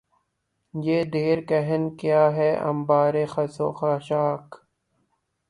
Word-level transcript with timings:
یہ 0.73 1.03
دیر 1.13 1.37
کہن 1.49 1.83
کیا 1.99 2.23
ہے 2.35 2.49
انبار 2.69 3.13
خس 3.33 3.55
و 3.61 3.71
خاشاک 3.79 4.45